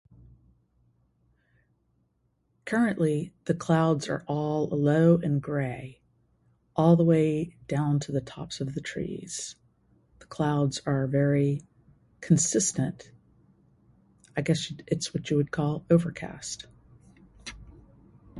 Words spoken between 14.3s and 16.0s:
I guess it is what we call